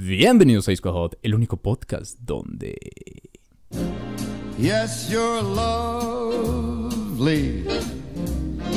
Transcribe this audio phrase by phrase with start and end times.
[0.00, 2.78] Bienvenidos a Disco el único podcast donde...
[4.56, 6.88] Yes, you're lovely.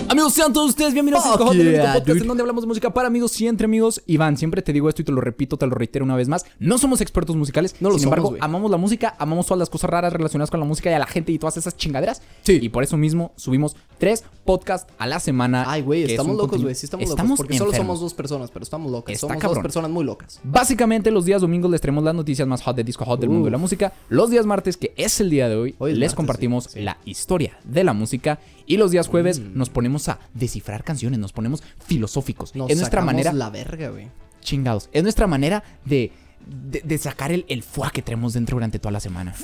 [0.10, 2.22] Amigos, sean todos ustedes bienvenidos a Fuck Disco Hot, el único yeah, podcast dude.
[2.22, 4.02] en donde hablamos de música para amigos y entre amigos.
[4.08, 6.46] Iván, siempre te digo esto y te lo repito, te lo reitero una vez más.
[6.60, 9.70] No somos expertos musicales, No lo sin somos, embargo, amamos la música, amamos todas las
[9.70, 12.22] cosas raras relacionadas con la música y a la gente y todas esas chingaderas.
[12.42, 12.60] Sí.
[12.62, 15.64] Y por eso mismo subimos tres podcasts a la semana.
[15.66, 16.76] Ay, güey, es estamos locos, güey.
[16.76, 17.38] Sí, estamos, Estamos locos.
[17.38, 19.14] Porque solo somos dos personas, pero estamos locas.
[19.14, 19.56] Está somos cabrón.
[19.56, 20.42] dos personas muy locas.
[20.44, 23.46] Básicamente los días domingos les traemos las noticias más hot de disco hot del mundo
[23.46, 23.94] de la música.
[24.10, 26.70] Los días martes, que es el día de hoy, Hoy es les martes, compartimos sí,
[26.74, 26.82] sí.
[26.82, 28.40] la historia de la música.
[28.72, 29.58] Y los días jueves Mm.
[29.58, 32.56] nos ponemos a descifrar canciones, nos ponemos filosóficos.
[32.56, 34.08] Nos es nuestra manera, la verga, güey.
[34.42, 36.12] chingados, es nuestra manera de,
[36.48, 39.36] de, de sacar el, el fuá que traemos dentro durante toda la semana.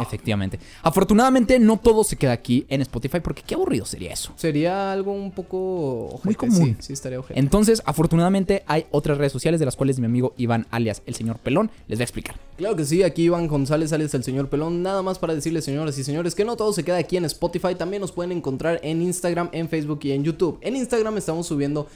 [0.00, 0.58] Efectivamente.
[0.82, 4.32] Afortunadamente no todo se queda aquí en Spotify porque qué aburrido sería eso.
[4.36, 6.76] Sería algo un poco ojete, Muy común.
[6.80, 7.38] Sí, sí estaría ojete.
[7.38, 11.38] Entonces, afortunadamente hay otras redes sociales de las cuales mi amigo Iván alias el señor
[11.38, 12.36] Pelón les va a explicar.
[12.56, 14.82] Claro que sí, aquí Iván González, alias el señor Pelón.
[14.82, 17.74] Nada más para decirles, señoras y señores, que no todo se queda aquí en Spotify.
[17.74, 20.58] También nos pueden encontrar en Instagram, en Facebook y en YouTube.
[20.62, 21.88] En Instagram estamos subiendo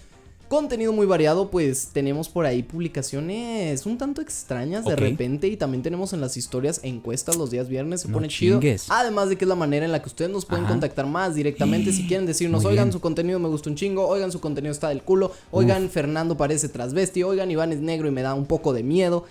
[0.48, 5.48] contenido muy variado, pues tenemos por ahí publicaciones un tanto extrañas de repente.
[5.48, 8.02] Y también tenemos en las historias encuestas los días viernes.
[8.02, 8.60] Se No pone chido.
[8.88, 10.74] Además de que es la manera en la que ustedes nos pueden Ajá.
[10.74, 11.92] contactar más directamente.
[11.92, 12.92] Si quieren decirnos, Muy oigan, bien.
[12.92, 14.06] su contenido me gusta un chingo.
[14.06, 15.32] Oigan, su contenido está del culo.
[15.50, 17.22] Oigan, Fernando parece transvesti.
[17.22, 19.24] Oigan, Iván es negro y me da un poco de miedo.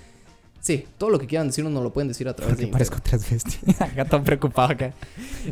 [0.66, 3.00] Sí, todo lo que quieran decirnos nos lo pueden decir a través de Porque parezco
[3.00, 3.60] transvesti.
[3.80, 4.96] Acá todo preocupado acá.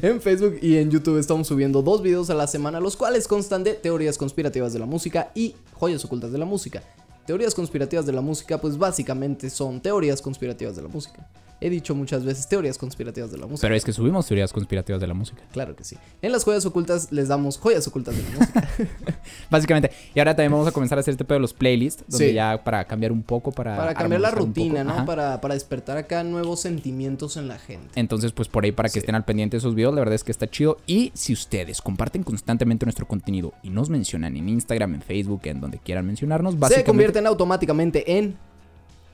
[0.01, 3.63] En Facebook y en YouTube estamos subiendo dos videos a la semana, los cuales constan
[3.63, 6.81] de teorías conspirativas de la música y joyas ocultas de la música.
[7.27, 11.29] Teorías conspirativas de la música, pues básicamente son teorías conspirativas de la música.
[11.65, 13.61] He dicho muchas veces teorías conspirativas de la música.
[13.61, 15.43] Pero es que subimos teorías conspirativas de la música.
[15.53, 15.95] Claro que sí.
[16.21, 18.69] En las joyas ocultas les damos joyas ocultas de la música.
[19.49, 19.91] Básicamente.
[20.13, 22.03] Y ahora también vamos a comenzar a hacer este pedo de los playlists.
[22.07, 22.33] Donde Sí.
[22.33, 23.77] ya para cambiar un poco, para.
[23.77, 25.05] para cambiar la rutina, ¿no?
[25.05, 27.87] Para, para despertar acá nuevos sentimientos en la gente.
[27.95, 28.99] Entonces, pues por ahí para que Sí.
[28.99, 30.77] estén al pendiente de esos videos, la verdad es que está chido.
[30.85, 35.61] Y si ustedes comparten constantemente nuestro contenido y nos mencionan en Instagram, en Facebook, en
[35.61, 36.87] donde quieran mencionarnos, Se básicamente.
[36.91, 38.35] convierten automáticamente en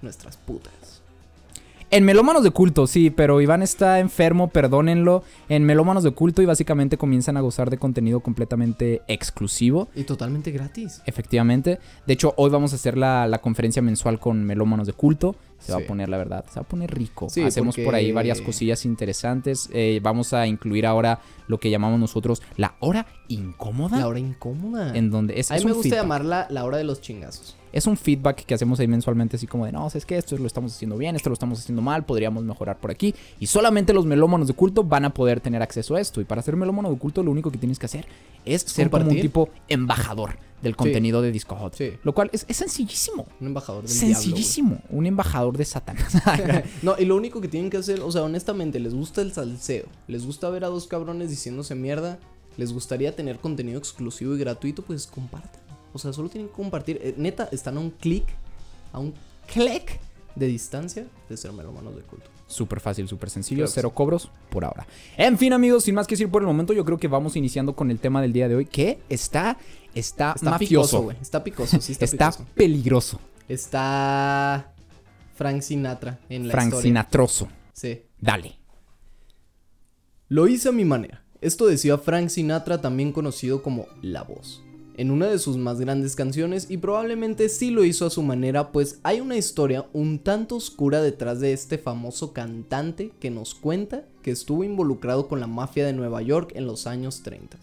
[0.02, 0.99] nuestras putas.
[1.92, 5.24] En melómanos de culto, sí, pero Iván está enfermo, perdónenlo.
[5.50, 9.88] En melómanos de culto y básicamente comienzan a gozar de contenido completamente exclusivo.
[9.96, 11.02] Y totalmente gratis.
[11.08, 11.80] Efectivamente.
[12.06, 15.36] De hecho, hoy vamos a hacer la, la conferencia mensual con melómanos de culto.
[15.58, 17.28] Se va a poner, la verdad, se va a poner rico.
[17.28, 19.68] Sí, Hacemos por ahí varias cosillas interesantes.
[19.74, 23.98] Eh, vamos a incluir ahora lo que llamamos nosotros la hora incómoda.
[23.98, 24.96] La hora incómoda.
[24.96, 26.02] En donde es, A mí es me gusta feedback.
[26.04, 27.58] llamarla la hora de los chingazos.
[27.72, 30.48] Es un feedback que hacemos ahí mensualmente, así como de, no, es que esto lo
[30.48, 33.14] estamos haciendo bien, esto lo estamos haciendo mal, podríamos mejorar por aquí.
[33.40, 36.22] Y solamente los melómanos de culto van a poder tener acceso a esto.
[36.22, 38.06] Y para ser melómano de culto, lo único que tienes que hacer
[38.46, 41.76] es ser como un tipo embajador del contenido de Disco Hot.
[41.76, 41.94] Sí.
[42.04, 43.28] Lo cual es, es sencillísimo.
[43.40, 44.82] Un embajador del diablo, Sencillísimo.
[44.90, 46.14] un embajador de Satanás.
[46.82, 49.86] no, y lo único que tienen que hacer, o sea, honestamente, les gusta el salseo.
[50.08, 52.20] Les gusta ver a dos cabrones diciéndose mierda.
[52.58, 55.69] Les gustaría tener contenido exclusivo y gratuito, pues compartan.
[55.94, 57.00] O sea, solo tienen que compartir.
[57.02, 58.26] Eh, neta, están a un clic,
[58.94, 59.14] a un
[59.52, 60.00] clic
[60.36, 62.30] de distancia de ser melómanos de culto.
[62.48, 63.60] Súper fácil, súper sencillo.
[63.66, 64.88] Claro cero cobros por ahora.
[65.18, 67.76] En fin, amigos, sin más que decir por el momento, yo creo que vamos iniciando
[67.76, 69.58] con el tema del día de hoy, que está,
[69.94, 71.02] está, Está mafioso.
[71.02, 71.22] picoso.
[71.22, 72.48] Está picoso, sí está, Está picoso.
[72.56, 73.20] peligroso.
[73.48, 74.74] Está
[75.36, 76.84] Frank Sinatra en la Frank historia.
[76.90, 77.48] Sinatroso.
[77.74, 78.02] Sí.
[78.20, 78.58] Dale.
[80.28, 81.24] Lo hice a mi manera.
[81.42, 84.62] Esto decía Frank Sinatra, también conocido como La Voz,
[85.00, 88.74] en una de sus más grandes canciones y probablemente sí lo hizo a su manera,
[88.74, 94.04] pues hay una historia un tanto oscura detrás de este famoso cantante que nos cuenta
[94.22, 97.58] que estuvo involucrado con la mafia de Nueva York en los años 30.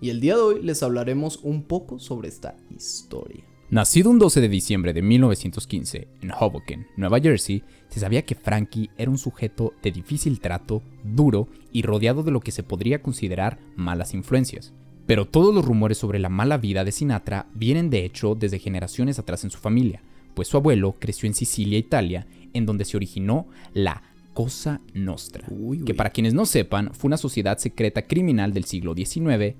[0.00, 3.44] Y el día de hoy les hablaremos un poco sobre esta historia.
[3.70, 8.90] Nacido un 12 de diciembre de 1915 en Hoboken, Nueva Jersey, se sabía que Frankie
[8.98, 13.60] era un sujeto de difícil trato, duro y rodeado de lo que se podría considerar
[13.76, 14.72] malas influencias.
[15.08, 19.18] Pero todos los rumores sobre la mala vida de Sinatra vienen de hecho desde generaciones
[19.18, 20.02] atrás en su familia,
[20.34, 24.02] pues su abuelo creció en Sicilia, Italia, en donde se originó la
[24.34, 28.94] Cosa Nostra, Uy, que para quienes no sepan fue una sociedad secreta criminal del siglo
[28.94, 29.56] XIX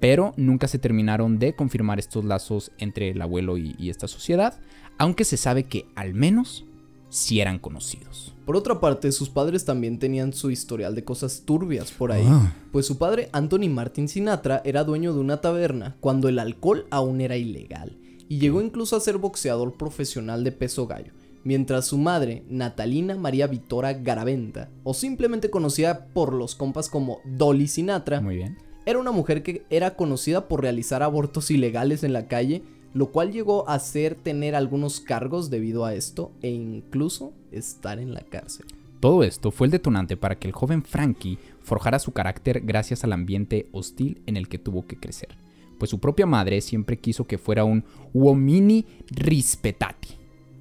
[0.00, 4.58] pero nunca se terminaron de confirmar estos lazos entre el abuelo y, y esta sociedad,
[4.98, 6.64] aunque se sabe que al menos
[7.08, 8.34] sí eran conocidos.
[8.44, 12.24] Por otra parte, sus padres también tenían su historial de cosas turbias por ahí.
[12.26, 12.54] Ah.
[12.70, 17.20] Pues su padre, Anthony Martin Sinatra, era dueño de una taberna cuando el alcohol aún
[17.20, 17.98] era ilegal.
[18.28, 21.12] Y llegó incluso a ser boxeador profesional de peso gallo.
[21.42, 27.68] Mientras su madre, Natalina María Vitora Garaventa, o simplemente conocida por los compas como Dolly
[27.68, 28.58] Sinatra, Muy bien.
[28.84, 32.62] era una mujer que era conocida por realizar abortos ilegales en la calle,
[32.96, 38.14] lo cual llegó a hacer tener algunos cargos debido a esto e incluso estar en
[38.14, 38.64] la cárcel.
[39.00, 43.12] Todo esto fue el detonante para que el joven Frankie forjara su carácter gracias al
[43.12, 45.36] ambiente hostil en el que tuvo que crecer,
[45.78, 47.84] pues su propia madre siempre quiso que fuera un
[48.14, 50.14] uomini rispettati,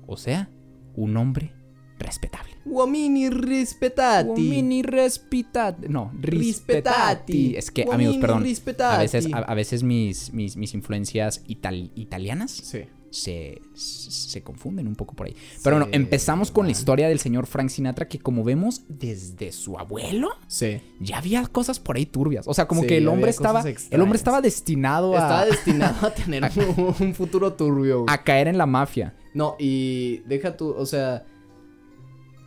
[0.06, 0.50] o sea,
[0.98, 1.54] un hombre
[2.00, 2.52] respetable.
[2.66, 4.30] Uomini rispettati.
[4.30, 5.88] Uomini respetati.
[5.88, 7.56] No, rispettati.
[7.56, 8.44] Es que, amigos, perdón.
[8.80, 12.80] A veces, a, a veces mis, mis, mis influencias ital- italianas Sí.
[13.12, 15.36] se, se confunden un poco por ahí.
[15.64, 19.78] Pero bueno, empezamos con la historia del señor Frank Sinatra, que como vemos, desde su
[19.78, 20.82] abuelo Sí.
[21.00, 22.48] ya había cosas por ahí turbias.
[22.48, 23.64] O sea, como Sí, que el hombre estaba.
[23.90, 26.44] El hombre estaba destinado a, Estaba destinado a tener
[26.78, 28.02] un, un futuro turbio.
[28.04, 28.14] güey.
[28.14, 29.14] a caer en la mafia.
[29.34, 31.26] No, y deja tú, o sea,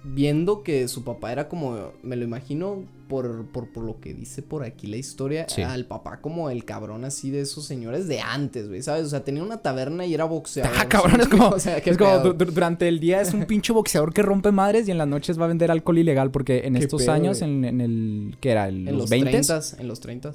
[0.05, 4.43] viendo que su papá era como, me lo imagino por, por, por lo que dice
[4.43, 5.63] por aquí la historia, Sí.
[5.63, 9.07] al papá como el cabrón así de esos señores de antes, güey, ¿sabes?
[9.07, 10.73] O sea, tenía una taberna y era boxeador.
[10.79, 14.13] Ah, cabrón, es como, o sea, es como durante el día es un pinche boxeador
[14.13, 17.03] que rompe madres y en las noches va a vender alcohol ilegal porque en estos
[17.03, 18.69] pedo, años, en, en el, ¿qué era?
[18.69, 20.33] En en los los 20 30, en los 30.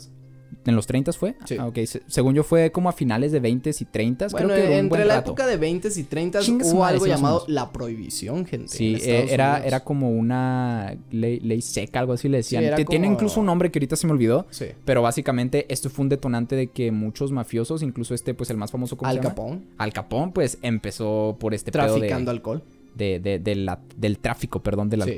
[0.65, 1.35] ¿En los 30 fue?
[1.45, 1.57] Sí.
[1.59, 1.79] Ah, ok.
[1.85, 4.73] Se- según yo fue como a finales de 20 y 30 Bueno, creo que un
[4.73, 5.31] entre buen la rato.
[5.31, 8.67] época de 20 y 30 Chingue su hubo algo sí, llamado la prohibición, gente.
[8.69, 9.67] Sí, eh, era, Unidos.
[9.67, 12.75] era como una ley, ley seca, algo así le decían.
[12.75, 14.45] que tiene como- incluso un nombre que ahorita se me olvidó.
[14.49, 14.65] Sí.
[14.85, 18.71] Pero básicamente esto fue un detonante de que muchos mafiosos, incluso este, pues el más
[18.71, 19.19] famoso, ¿cómo Al?
[19.19, 22.63] Capón, Al Capón, pues empezó por este pedo traficando de, alcohol.
[22.95, 25.09] de- de- de la- del tráfico, perdón, del Sí.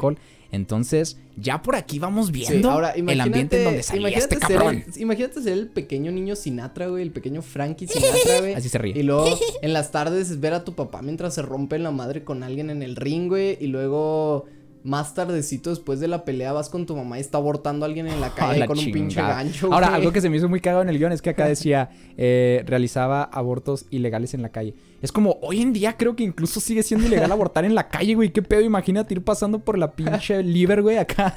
[0.56, 4.48] Entonces, ya por aquí vamos Sí, viendo ahora el ambiente en donde salía imagínate este
[4.48, 4.84] ser cabrón.
[4.88, 8.54] el- imagínate ser el pequeño niño Sinatra, güey, el pequeño Frankie Sinatra, güey.
[8.54, 8.98] Así se ríe.
[8.98, 9.28] Y luego
[9.62, 12.82] en las tardes ver a tu papá mientras se rompe la madre con alguien en
[12.82, 14.46] el ring, güey, y luego
[14.86, 18.08] más tardecito después de la pelea vas con tu mamá y está abortando a alguien
[18.08, 19.74] en la calle la con un pinche gancho.
[19.74, 20.00] Ahora, güey.
[20.00, 22.64] algo que se me hizo muy cagado en el guion es que acá decía, eh,
[22.68, 24.76] realizaba abortos ilegales en la calle.
[25.02, 28.16] Es como, hoy en día creo que incluso sigue siendo ilegal abortar en la calle,
[28.16, 28.32] güey.
[28.32, 28.62] ¿Qué pedo?
[28.62, 31.34] Imagínate ir pasando por la pinche liver, güey, acá.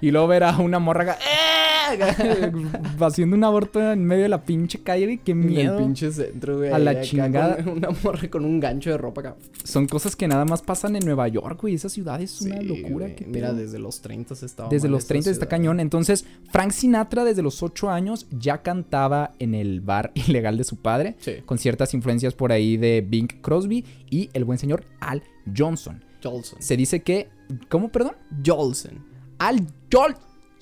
[0.00, 1.61] Y luego ver a una morra acá, ¡eh!
[3.00, 5.18] haciendo un aborto en medio de la pinche calle, güey.
[5.18, 5.78] Qué En el miedo.
[5.78, 6.70] pinche centro, güey.
[6.70, 7.56] A la acá chingada.
[7.56, 9.36] con una morra con un gancho de ropa acá.
[9.64, 11.74] Son cosas que nada más pasan en Nueva York, güey.
[11.74, 13.08] Esa ciudad es una Sí, locura.
[13.08, 13.26] güey.
[13.26, 15.50] Mira, desde los 30 estaba Desde mal los esa 30 está ciudad.
[15.50, 15.80] cañón.
[15.80, 20.76] Entonces, Frank Sinatra desde los 8 años ya cantaba en el bar ilegal de su
[20.76, 21.36] padre, Sí.
[21.46, 25.22] con ciertas influencias por ahí de Bing Crosby y el buen señor Al
[25.56, 26.04] Johnson.
[26.22, 26.62] Jolson.
[26.62, 27.28] Se dice que,
[27.68, 28.12] ¿cómo, perdón?
[28.46, 29.04] Jolson.
[29.38, 29.66] Al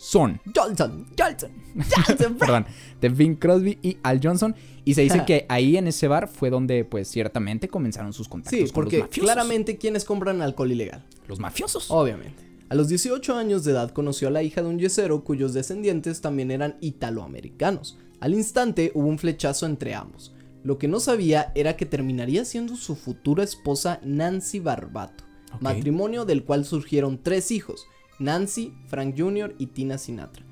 [0.00, 0.41] Johnson.
[0.55, 1.06] Jolson.
[1.19, 1.50] Johnson.
[2.38, 2.67] perdón,
[3.00, 4.55] de Bing Crosby y Al Johnson.
[4.85, 8.58] Y se dice que ahí en ese bar fue donde, pues, ciertamente comenzaron sus contactos
[8.58, 9.31] Sí, con porque los mafiosos.
[9.31, 11.05] claramente quienes compran alcohol ilegal.
[11.29, 11.91] Los mafiosos.
[11.91, 12.43] Obviamente.
[12.70, 16.20] A los 18 años de edad conoció a la hija de un yesero cuyos descendientes
[16.20, 17.99] también eran italoamericanos.
[18.20, 20.32] Al instante hubo un flechazo entre ambos.
[20.62, 25.25] Lo que no sabía era que terminaría siendo su futura esposa Nancy Barbato,
[25.61, 27.87] matrimonio del cual surgieron tres hijos,
[28.20, 29.55] Nancy, Frank Jr.
[29.58, 30.44] y Tina Sinatra.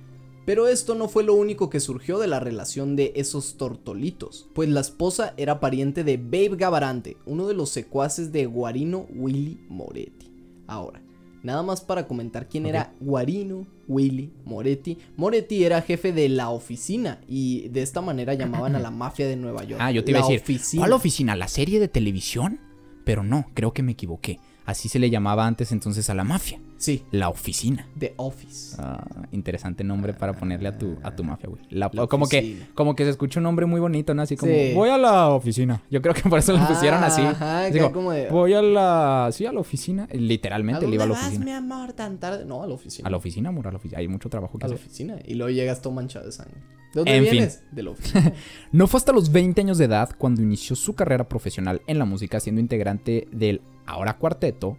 [0.44, 4.70] Pero esto no fue lo único que surgió de la relación de esos tortolitos, pues
[4.70, 10.32] la esposa era pariente de Babe Gabarante, uno de los secuaces de Guarino Willy Moretti.
[10.67, 11.03] Ahora,
[11.43, 14.97] nada más para comentar quién era Guarino Willy Moretti.
[15.19, 19.37] Moretti era jefe de la oficina y de esta manera llamaban a la mafia de
[19.37, 19.82] Nueva York.
[19.85, 20.81] Ah, yo te iba La a decir, oficina.
[20.81, 21.37] ¿cuál oficina?
[21.37, 22.59] ¿La serie de televisión?
[23.05, 24.38] Pero no, creo que me equivoqué.
[24.64, 26.59] Así se le llamaba antes entonces a la mafia.
[26.78, 27.88] Sí, La oficina.
[27.99, 28.76] The Office.
[28.78, 31.61] Ah, interesante nombre para ponerle a tu, a tu mafia, güey.
[31.70, 34.23] La- La como, que, como que se escucha un nombre muy bonito, ¿no?
[34.23, 34.73] Así como, Sí.
[34.75, 35.82] voy a la oficina.
[35.90, 37.20] Yo creo que por eso lo pusieron así.
[37.23, 39.28] Ajá, Así como, como de- Voy a la...
[39.32, 40.06] Sí, a la oficina.
[40.12, 41.44] Literalmente le iba a la vas, oficina.
[41.44, 42.44] mi amor, tan tarde?
[42.44, 43.08] No, a la oficina.
[43.08, 43.99] A la oficina, amor, a la oficina.
[43.99, 44.87] Hay mucho trabajo que A la hacer.
[44.87, 45.16] oficina.
[45.26, 46.54] Y luego llegas todo manchado de sangre.
[46.94, 47.32] ¿De dónde En fin.
[47.32, 47.62] vienes?
[47.73, 48.32] De la oficina.
[48.73, 52.04] No fue hasta los 20 años de edad cuando inició su carrera profesional en la
[52.04, 54.78] música siendo integrante del ahora cuarteto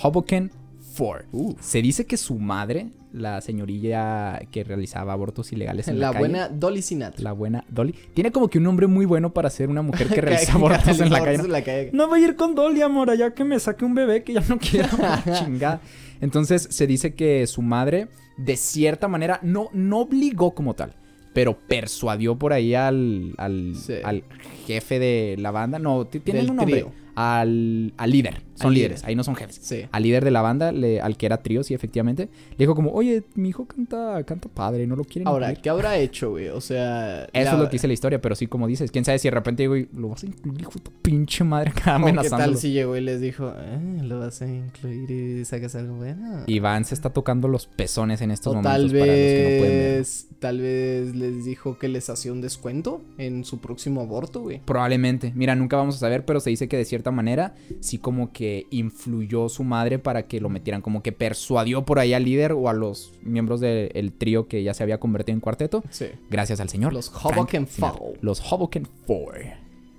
[0.00, 0.52] Hoboken
[1.00, 1.28] 4.
[1.32, 1.54] Uh.
[1.60, 6.18] Se dice que su madre, la señorilla que realizaba abortos ilegales en la, la calle,
[6.20, 7.22] buena Dolly Sinatra.
[7.24, 10.20] la buena Dolly, tiene como que un nombre muy bueno para ser una mujer que
[10.20, 11.28] realiza abortos en la calle.
[11.30, 11.90] abortos en la calle.
[11.92, 14.42] No voy a ir con Dolly, amor, allá que me saque un bebé que ya
[14.48, 14.88] no quiero.
[15.38, 15.80] Chingada.
[16.20, 20.92] Entonces se dice que su madre, de cierta manera, no, no obligó como tal,
[21.32, 23.94] pero persuadió por ahí al, al, Sí.
[24.04, 24.24] al
[24.66, 25.78] jefe de la banda.
[25.78, 26.74] No, t- tienen Del un nombre.
[26.82, 26.92] trío.
[27.20, 28.42] Al, al líder.
[28.54, 29.08] Son Al líderes, líder.
[29.08, 29.58] ahí no son jefes.
[29.62, 29.84] Sí.
[29.90, 32.28] Al líder de la banda, le- al que era trío, sí, efectivamente.
[32.50, 35.62] Le dijo como, oye, mi hijo canta, canta padre, no lo quieren Ahora, incluir?".
[35.62, 36.48] ¿qué habrá hecho, güey?
[36.48, 37.24] O sea...
[37.32, 39.28] Eso la- es lo que dice la historia, pero sí, como dices, quién sabe si
[39.28, 42.56] de repente digo, lo vas a incluir, hijo de tu pinche madre, acá ¿Qué tal
[42.58, 46.44] si llegó y les dijo, eh, lo vas a incluir y sacas algo bueno?
[46.46, 49.58] Iván se está tocando los pezones en estos O momentos tal para los que no
[49.58, 49.96] pueden ver.
[49.98, 54.60] vez, tal vez les dijo que les hacía un descuento en su próximo aborto, güey.
[54.66, 55.32] Probablemente.
[55.34, 58.66] Mira, nunca vamos a saber, pero se dice que de cierta manera sí como que
[58.70, 62.68] influyó su madre para que lo metieran, como que persuadió por ahí al líder o
[62.68, 66.06] a los miembros del trío que ya se había convertido en cuarteto, Sí.
[66.30, 66.92] gracias al señor.
[66.92, 67.66] Los Hoboken.
[67.66, 68.14] Four.
[68.20, 69.34] Los Hoboken Four.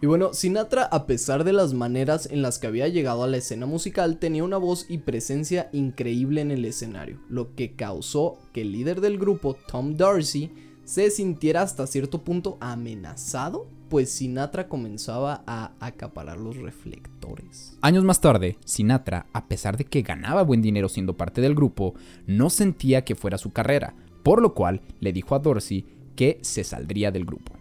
[0.04, 3.38] Y bueno, Sinatra, a pesar de las maneras en las que había llegado a la
[3.38, 8.62] escena musical, tenía una voz y presencia increíble en el escenario, lo que causó que
[8.62, 10.50] el líder del grupo, Tom Darcy,
[10.86, 17.78] se sintiera hasta cierto punto amenazado, pues Sinatra comenzaba a acaparar los reflectores.
[17.82, 21.94] Años más tarde, Sinatra, a pesar de que ganaba buen dinero siendo parte del grupo,
[22.26, 23.94] no sentía que fuera su carrera,
[24.24, 27.52] por lo cual le dijo a Dorsey que se saldría del grupo.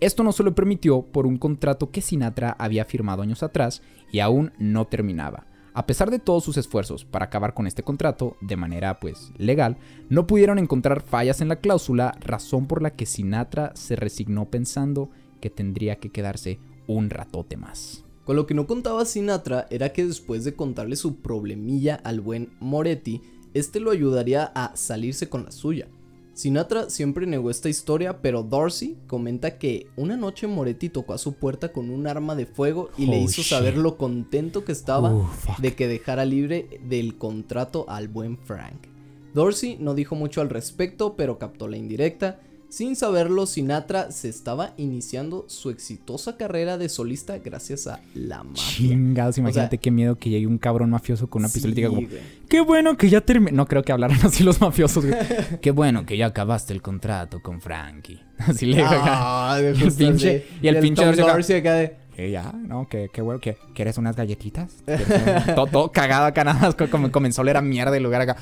[0.00, 4.20] Esto no se lo permitió por un contrato que Sinatra había firmado años atrás y
[4.20, 5.48] aún no terminaba.
[5.74, 9.76] A pesar de todos sus esfuerzos para acabar con este contrato de manera pues legal,
[10.08, 15.10] no pudieron encontrar fallas en la cláusula, razón por la que Sinatra se resignó pensando
[15.44, 18.02] que tendría que quedarse un ratote más.
[18.24, 22.54] Con lo que no contaba Sinatra era que después de contarle su problemilla al buen
[22.60, 23.20] Moretti,
[23.52, 25.86] este lo ayudaría a salirse con la suya.
[26.32, 31.34] Sinatra siempre negó esta historia, pero Darcy comenta que una noche Moretti tocó a su
[31.34, 33.50] puerta con un arma de fuego y le hizo shit.
[33.50, 35.12] saber lo contento que estaba
[35.58, 38.86] de que dejara libre del contrato al buen Frank.
[39.34, 42.40] Dorsey no dijo mucho al respecto, pero captó la indirecta.
[42.74, 48.64] Sin saberlo, Sinatra se estaba iniciando su exitosa carrera de solista gracias a la mafia.
[48.88, 51.70] Chingados, imagínate O sea, qué miedo que llegue un cabrón mafioso con una Sí, pistola
[51.72, 52.20] y diga como, güey.
[52.48, 53.52] qué bueno que ya terminé.
[53.52, 55.16] No creo que hablaran así los mafiosos, güey.
[55.62, 58.20] qué bueno que ya acabaste el contrato con Frankie.
[58.38, 59.52] Así le digo acá.
[59.54, 61.74] Ah, Y el pinche- de- y el pinche Dorsey acá.
[61.74, 61.96] De,
[62.32, 64.72] ya, no, que, qué bueno, que ¿quieres unas galletitas?
[64.84, 65.06] ¿Quieres
[65.48, 68.02] un- todo, todo cagado acá, nada más co- como comenzó a oler a mierda el
[68.02, 68.36] lugar acá.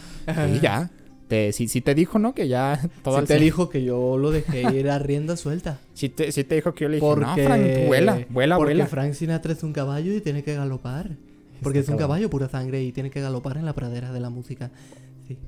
[0.51, 0.89] Y ya.
[1.33, 2.35] Te, sí, sí te dijo, ¿no?
[2.35, 5.81] Que ya todo te dijo que yo lo dejé ir a rienda suelta.
[5.95, 7.25] Sí te, sí te dijo que yo le dije, Porque...
[7.25, 8.87] no, Frank, vuela, vuela, porque vuela.
[8.87, 11.17] Frank Sinatra es un caballo y tiene que galopar.
[11.62, 14.29] Porque es un caballo pura sangre y tiene que galopar en la pradera de la
[14.29, 14.73] música.
[15.27, 15.39] Sí.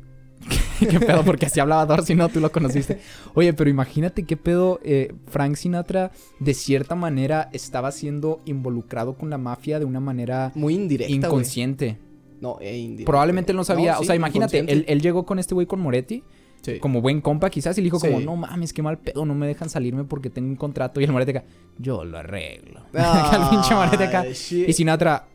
[0.89, 1.23] ¿Qué pedo?
[1.23, 3.01] Porque así hablaba Dorsey, no, tú lo conociste.
[3.35, 4.81] Oye, pero imagínate qué pedo.
[4.85, 10.51] eh, Frank Sinatra, de cierta manera, estaba siendo involucrado con la mafia de una manera
[10.55, 11.99] Muy indirecta, inconsciente.
[12.45, 13.03] No, e.
[13.07, 13.95] Probablemente él no sabía.
[13.95, 16.23] No, o sea, imagínate, él, llegó con este güey con Moretti,
[16.61, 16.79] Sí.
[16.79, 19.47] como buen compa, quizás, y le dijo como, no mames, qué mal pedo, no me
[19.47, 21.01] dejan salirme porque tengo un contrato.
[21.01, 21.45] Y el Moretti acá,
[21.79, 22.81] yo lo arreglo.
[22.95, 24.25] Ah, el pinche Moretti acá.
[24.33, 24.69] shit.
[24.69, 25.27] Y Sinatra,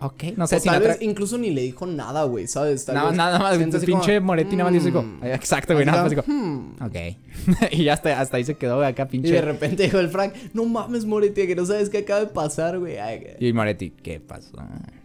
[0.00, 0.88] ok, no sé, O tal Sinatra.
[0.88, 2.84] vez incluso ni le dijo nada, güey, ¿sabes?
[2.84, 5.24] Tal Nada, vez nada más, como, pinche Moretti nada más dijo, "Mm".
[5.24, 6.74] exacto, güey, nada más dijo, "Hmm".
[6.82, 6.96] ok.
[7.72, 9.32] y ya hasta, hasta ahí se quedó acá, Y pinche.
[9.32, 12.78] de repente dijo el Frank, no mames, Moretti, que no sabes qué acaba de pasar,
[12.78, 12.96] güey.
[13.40, 14.56] Y Moretti, ¿qué pasó?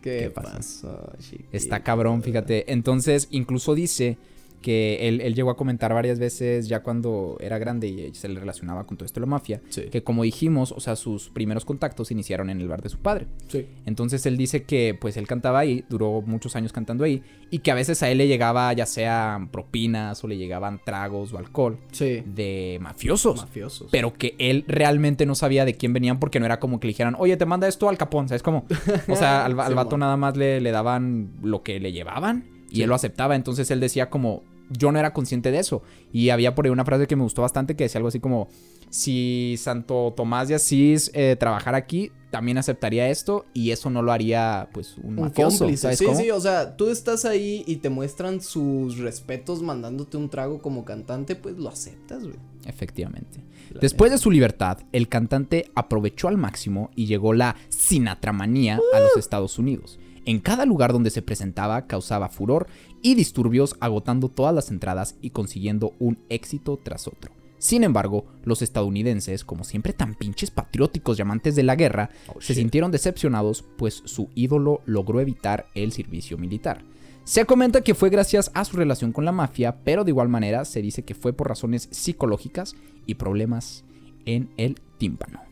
[0.01, 1.12] ¿Qué, pasó?
[1.51, 2.72] Está cabrón, fíjate.
[2.72, 4.17] Entonces, incluso dice
[4.61, 8.39] que él, él llegó a comentar varias veces ya cuando era grande y se le
[8.39, 9.83] relacionaba con todo esto de la mafia, Sí.
[9.91, 12.97] que como dijimos, o sea, sus primeros contactos se iniciaron en el bar de su
[12.99, 13.27] padre.
[13.47, 13.65] Sí.
[13.85, 17.71] Entonces él dice que pues él cantaba ahí, duró muchos años cantando ahí, y que
[17.71, 21.77] a veces a él le llegaba ya sea propinas o le llegaban tragos o alcohol
[21.91, 22.23] Sí.
[22.25, 23.41] de mafiosos.
[23.41, 23.87] Mafiosos.
[23.91, 26.91] Pero que él realmente no sabía de quién venían porque no era como que le
[26.91, 28.65] dijeran, oye, te manda esto al capón, ¿sabes cómo?
[29.07, 32.75] O sea, al, al vato nada más le, le daban lo que le llevaban y
[32.77, 32.81] Sí.
[32.83, 33.35] él lo aceptaba.
[33.35, 35.81] Entonces él decía como, yo no era consciente de eso.
[36.11, 38.47] Y había por ahí una frase que me gustó bastante que decía algo así como,
[38.89, 44.11] si Santo Tomás de Asís eh, trabajara aquí, también aceptaría esto y eso no lo
[44.11, 45.81] haría pues un, Un mafioso, cómplice.
[45.81, 46.19] ¿sabes Sí, cómo?
[46.19, 50.85] sí, o sea, tú estás ahí y te muestran sus respetos mandándote un trago como
[50.85, 52.35] cantante, pues lo aceptas, güey.
[52.65, 53.43] Efectivamente.
[53.71, 58.99] La Después de su libertad, el cantante aprovechó al máximo y llegó la sinatramanía a
[58.99, 59.99] los Estados Unidos.
[60.29, 62.67] En cada lugar donde se presentaba causaba furor
[63.01, 67.31] y disturbios agotando todas las entradas y consiguiendo un éxito tras otro.
[67.57, 72.39] Sin embargo, los estadounidenses, como siempre tan pinches patrióticos y amantes de la guerra, Oh,
[72.39, 76.83] se sintieron decepcionados pues su ídolo logró evitar el servicio militar.
[77.24, 80.63] Se comenta que fue gracias a su relación con la mafia, pero de igual manera
[80.63, 82.75] se dice que fue por razones psicológicas
[83.07, 83.83] y problemas
[84.27, 85.49] en el tímpano.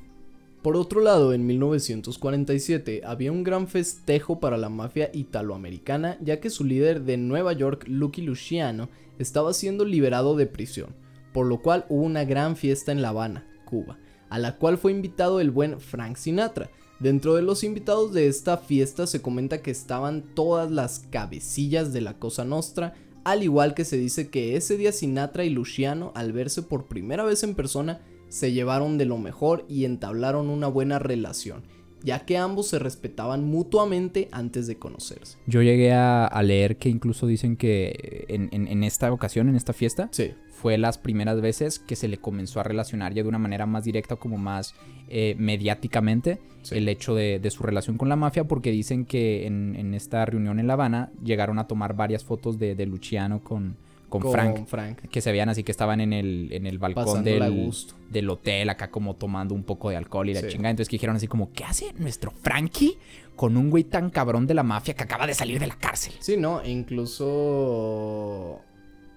[0.67, 6.49] Por otro lado, en 1947 había un gran festejo para la mafia italoamericana, ya que
[6.49, 10.93] su líder de Nueva York, Lucky Luciano, estaba siendo liberado de prisión,
[11.31, 13.97] por lo cual hubo una gran fiesta en La Habana, Cuba,
[14.27, 16.69] a la cual fue invitado el buen Frank Sinatra.
[16.99, 22.01] Dentro de los invitados de esta fiesta se comenta que estaban todas las cabecillas de
[22.01, 22.93] la Cosa Nostra,
[23.23, 27.23] al igual que se dice que ese día Sinatra y Luciano, al verse por primera
[27.23, 31.63] vez en persona, se llevaron de lo mejor y entablaron una buena relación,
[32.03, 35.37] ya que ambos se respetaban mutuamente antes de conocerse.
[35.47, 40.09] Yo llegué a, leer que incluso dicen que en, en, esta ocasión, en esta fiesta,
[40.11, 43.67] sí fue las primeras veces que se le comenzó a relacionar ya de una manera
[43.67, 44.73] más directa, como más
[45.07, 46.39] eh, mediáticamente,
[46.71, 50.65] el hecho de, su relación con la mafia, porque dicen que en, esta reunión en
[50.65, 53.77] La Habana llegaron a tomar varias fotos de, Luciano con,
[54.09, 54.21] con,
[54.67, 57.71] Frank, que se veían así que estaban en el, en el balcón del,
[58.09, 60.69] del, hotel, acá como tomando un poco de alcohol y la chingada.
[60.69, 62.97] Entonces que dijeron así como, ¿qué hace nuestro Frankie
[63.35, 66.13] con un güey tan cabrón de la mafia que acaba de salir de la cárcel?
[66.19, 67.25] Sí, no, incluso...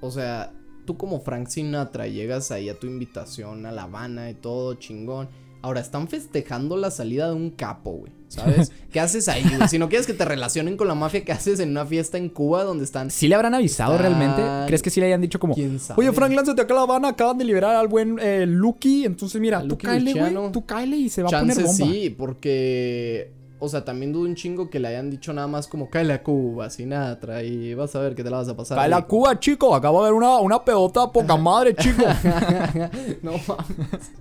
[0.02, 0.52] O sea,
[0.86, 5.28] tú como Frank Sinatra llegas ahí a tu invitación a La Habana y todo chingón.
[5.62, 8.12] Ahora están festejando la salida de un capo, güey.
[8.28, 8.72] ¿Sabes?
[8.92, 9.68] ¿Qué haces ahí, güey?
[9.68, 12.28] Si no quieres que te relacionen con la mafia, ¿qué haces en una fiesta en
[12.28, 13.10] Cuba donde están.
[13.10, 14.42] ¿Sí le habrán avisado realmente?
[14.66, 15.54] ¿Crees que sí le hayan dicho como.
[15.54, 19.04] Oye, Frank, lánzate acá a La Habana, acaban de liberar al buen eh, Lucky.
[19.04, 20.52] Entonces, mira, tú cáele, güey.
[20.52, 21.72] Tú cáele y se va a poner bomba.
[21.72, 25.90] Sí, porque o sea, también dudo un chingo que le hayan dicho nada más como
[25.90, 28.78] cae a Cuba, Sinatra, y vas a ver que te la vas a pasar.
[28.78, 29.74] Cae a Cuba, chico.
[29.74, 32.02] Acabo de ver una, una pedota poca madre, chico.
[33.22, 34.12] no mames.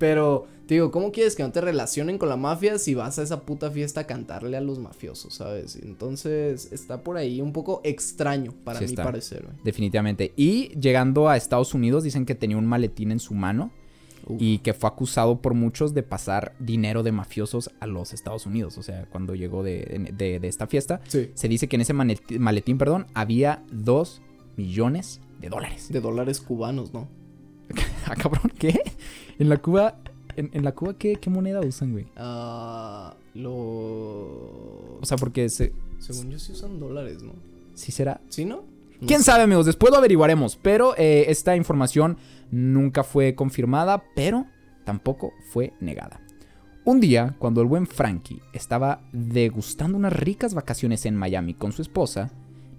[0.00, 3.42] Pero, digo, ¿cómo quieres que no te relacionen con la mafia si vas a esa
[3.42, 5.76] puta fiesta a cantarle a los mafiosos, sabes?
[5.76, 9.46] Entonces, está por ahí un poco extraño para mi parecer.
[9.62, 10.32] Definitivamente.
[10.36, 13.72] Y llegando a Estados Unidos, dicen que tenía un maletín en su mano
[14.38, 18.78] y que fue acusado por muchos de pasar dinero de mafiosos a los Estados Unidos.
[18.78, 23.62] O sea, cuando llegó de, esta fiesta, se dice que en ese maletín, perdón, había
[23.70, 24.22] dos
[24.56, 25.88] millones de dólares.
[25.90, 27.06] De dólares cubanos, ¿no?
[28.06, 28.80] ah, cabrón, ¿qué?
[29.40, 29.96] En la Cuba,
[30.36, 32.06] en, la Cuba, ¿qué, moneda usan, güey?
[32.14, 33.50] Ah, lo...
[33.50, 35.72] O sea, porque se...
[35.98, 37.32] Según yo sí usan dólares, ¿no?
[37.72, 38.20] ¿Sí será?
[38.28, 38.64] ¿Sí, no?
[39.06, 39.64] ¿Quién sabe, amigos?
[39.64, 40.58] Después lo averiguaremos.
[40.60, 42.18] Pero eh, esta información
[42.50, 44.44] nunca fue confirmada, pero
[44.84, 46.20] tampoco fue negada.
[46.84, 51.80] Un día, cuando el buen Frankie estaba degustando unas ricas vacaciones en Miami con su
[51.80, 52.30] esposa,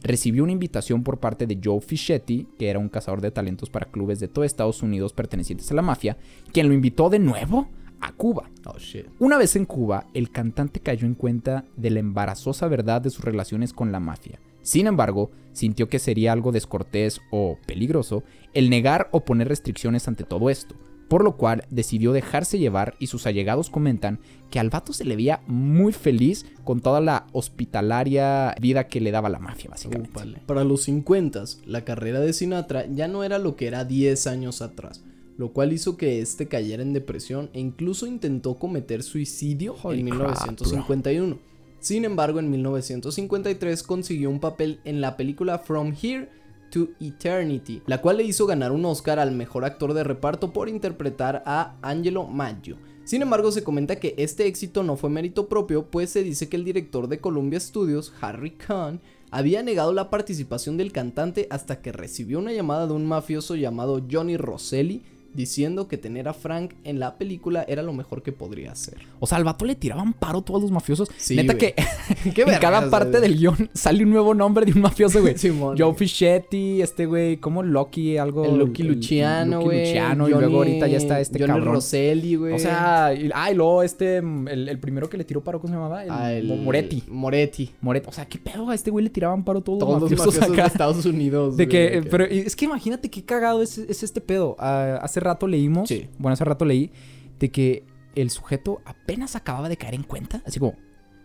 [0.04, 3.92] recibió una invitación por parte de Joe Fischetti, que era un cazador de talentos para
[3.92, 6.18] clubes de todo Estados Unidos pertenecientes a la mafia,
[6.52, 7.68] quien lo invitó de nuevo
[8.02, 8.50] a Cuba.
[8.66, 8.76] Oh,
[9.20, 13.24] una vez en Cuba, el cantante cayó en cuenta de la embarazosa verdad de sus
[13.24, 14.40] relaciones con la mafia.
[14.64, 20.24] Sin embargo, sintió que sería algo descortés o peligroso el negar o poner restricciones ante
[20.24, 20.76] todo esto,
[21.12, 25.18] por lo cual decidió dejarse llevar y sus allegados comentan que al vato se le
[25.18, 30.40] veía muy feliz con toda la hospitalaria vida que le daba la mafia, básicamente.
[30.46, 34.62] Para los 50, la carrera de Sinatra ya no era lo que era 10 años
[34.62, 35.04] atrás,
[35.38, 41.40] lo cual hizo que este cayera en depresión e incluso intentó cometer suicidio en 1951.
[41.82, 46.30] Sin embargo, en 1953 consiguió un papel en la película From Here
[46.72, 50.68] to Eternity, la cual le hizo ganar un Oscar al mejor actor de reparto por
[50.68, 52.78] interpretar a Angelo Maggio.
[53.04, 56.56] Sin embargo, se comenta que este éxito no fue mérito propio, pues se dice que
[56.56, 61.92] el director de Columbia Studios, Harry Kahn, había negado la participación del cantante hasta que
[61.92, 67.00] recibió una llamada de un mafioso llamado Johnny Rosselli, diciendo que tener a Frank en
[67.00, 69.00] la película era lo mejor que podría hacer.
[69.20, 71.10] O sea, al vato le tiraban paro todos los mafiosos.
[71.30, 71.76] Neta que
[72.26, 75.36] en cada parte del guion sale un nuevo nombre de un mafioso, güey.
[75.78, 78.46] Joe Fischetti, este güey, como Loki, algo.
[78.46, 79.82] El Loki Luciano, güey.
[79.82, 81.76] Luciano, y luego ahorita ya está este Johnny cabrón.
[81.76, 82.54] Rosselli, güey.
[82.54, 85.78] O sea, y, ah, y luego este, el, primero que le tiró paro, ¿cómo se
[85.78, 86.04] llamaba?
[86.04, 87.04] El, ah, Moretti.
[87.08, 87.72] Moretti.
[87.82, 88.10] Moretti.
[88.10, 90.64] O sea, qué pedo, a este güey le tiraban paro todos, todos los mafiosos, acá.
[90.64, 91.58] de Estados Unidos.
[91.58, 94.56] De que, pero es que imagínate qué cagado es, este pedo.
[94.60, 96.92] Ah, hace rato leímos, bueno, hace rato leí,
[97.40, 100.76] de que el sujeto apenas acababa de caer en cuenta, así como,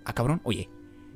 [0.05, 0.69] ah, cabrón, oye,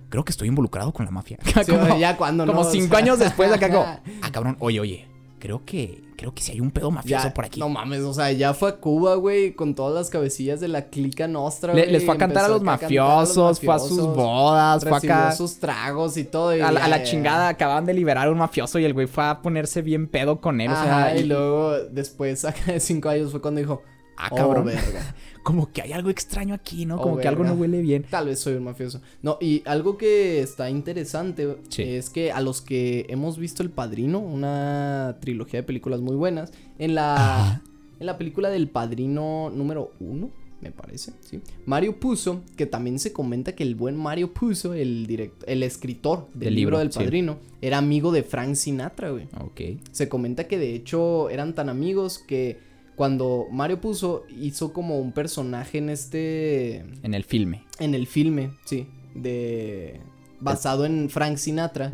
[0.09, 1.38] creo que estoy involucrado con la mafia.
[1.69, 3.85] como, ya cuando Como cinco años después, acá como,
[4.23, 7.59] ah, cabrón, oye, oye, creo que, creo que si hay un pedo mafioso por aquí.
[7.59, 10.91] No mames, o sea, ya fue a Cuba, güey, con todas las cabecillas de la
[10.91, 11.91] clica nostra, güey.
[11.91, 16.19] les fue a cantar a los, mafiosos, fue a sus bodas, fue a sus tragos
[16.19, 16.51] y todo.
[16.51, 19.81] a, la, chingada, acaban de liberar a un mafioso y el güey fue a ponerse
[19.81, 20.71] bien pedo con él.
[20.71, 23.83] o sea, y, luego, después, acá de cinco años, fue cuando dijo,
[24.19, 24.65] ah, cabrón.
[24.65, 25.15] Oh, verga.
[25.42, 26.98] como que hay algo extraño aquí, ¿no?
[26.98, 28.05] Como que algo no huele bien.
[28.09, 29.00] Tal vez soy un mafioso.
[29.22, 34.18] No, y algo que está interesante es que a los que hemos visto El Padrino,
[34.18, 37.62] una trilogía de películas muy buenas, en la,
[37.98, 41.40] en la película del Padrino número uno, me parece, ¿sí?
[41.64, 46.29] Mario Puzo, que también se comenta que el buen Mario Puzo, el, director, el escritor
[46.35, 49.26] del, libro, del Padrino, era amigo de Frank Sinatra, güey.
[49.40, 49.81] Ok.
[49.90, 52.59] Se comenta que de hecho eran tan amigos que
[53.01, 56.85] cuando Mario Puzo hizo como un personaje en este...
[57.03, 57.65] En el filme.
[57.79, 58.89] En el filme, sí.
[59.15, 60.03] De...
[60.39, 61.91] Basado en Frank Sinatra.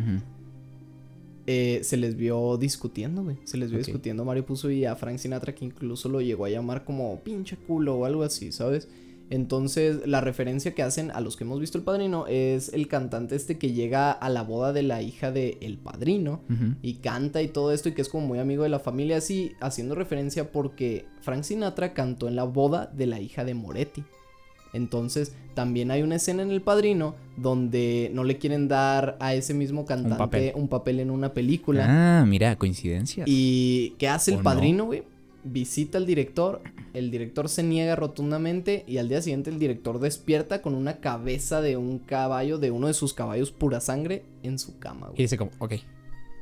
[1.47, 3.37] Eh, se les vio discutiendo, güey.
[3.45, 6.45] Se les vio discutiendo a Mario Puzo y a Frank Sinatra, que incluso lo llegó
[6.45, 8.89] a llamar como pinche culo o algo así, ¿sabes?
[9.31, 13.35] Entonces, la referencia que hacen a los que hemos visto el padrino es el cantante
[13.35, 16.41] este que llega a la boda de la hija de el padrino
[16.83, 19.53] y canta y todo esto y que es como muy amigo de la familia, así
[19.61, 24.05] haciendo referencia porque Frank Sinatra cantó en la boda de la hija de Moretti.
[24.73, 29.55] Entonces, también hay una escena en El Padrino donde no le quieren dar a ese
[29.55, 30.53] mismo cantante papel.
[30.55, 32.21] un papel, en una película.
[32.21, 33.27] Ah, mira, coincidencias.
[33.27, 34.45] ¿Y qué hace ¿O el no?
[34.45, 35.05] padrino, güey?
[35.45, 36.61] Visita al director,
[36.97, 41.61] el director se niega rotundamente y al día siguiente el director despierta con una cabeza
[41.61, 45.17] de un caballo, de uno de sus caballos pura sangre, en su cama, Y güey.
[45.23, 45.75] dice como, ok,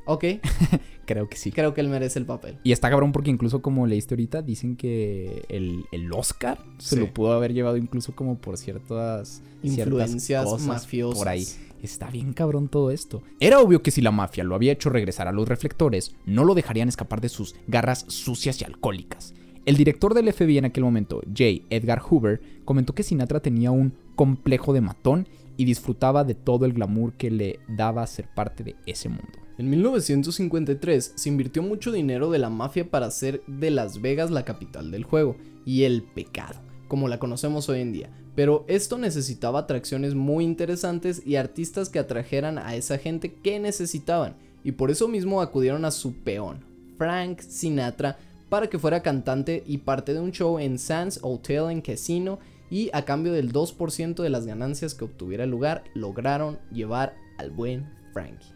[0.07, 0.23] Ok,
[1.05, 1.51] creo que sí.
[1.51, 2.57] creo que él merece el papel.
[2.63, 7.11] Y está cabrón porque incluso como leíste ahorita, dicen que el, el Oscar se lo
[7.11, 11.17] pudo haber llevado incluso como por ciertas ciertas Influencias cosas mafiosas.
[11.17, 11.45] Por ahí.
[11.81, 13.23] Está bien cabrón todo esto.
[13.39, 16.53] Era obvio que si la mafia lo había hecho regresar a los reflectores, no lo
[16.53, 19.33] dejarían escapar de sus garras sucias y alcohólicas.
[19.65, 21.65] El director del FBI en aquel momento, J.
[21.71, 26.73] Edgar Hoover, comentó que Sinatra tenía un complejo de matón y disfrutaba de todo el
[26.73, 29.39] glamour que le daba ser parte de ese mundo.
[29.57, 34.45] En 1953 se invirtió mucho dinero de la mafia para hacer de Las Vegas la
[34.45, 38.11] capital del juego y el pecado, como la conocemos hoy en día.
[38.35, 44.35] Pero esto necesitaba atracciones muy interesantes y artistas que atrajeran a esa gente que necesitaban.
[44.63, 46.65] Y por eso mismo acudieron a su peón,
[46.97, 51.83] Frank Sinatra, para que fuera cantante y parte de un show en Sands Hotel and
[51.83, 57.15] Casino y a cambio del 2% de las ganancias que obtuviera el lugar, lograron llevar
[57.37, 58.47] al buen Frankie.